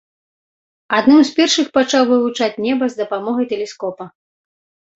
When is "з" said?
1.31-1.35, 2.89-2.95